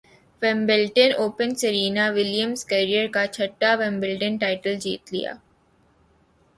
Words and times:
Wimbledon 0.41 1.11
open 1.21 1.49
Serena 1.61 2.05
ولیمزنےکیرئیر 2.15 3.05
کا 3.15 3.23
چھٹا 3.35 3.69
ومبلڈن 3.79 4.33
ٹائٹل 4.41 4.75
جیت 4.83 5.13
لیا 5.13 5.33